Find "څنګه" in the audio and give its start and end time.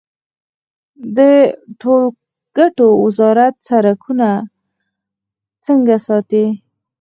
5.65-5.95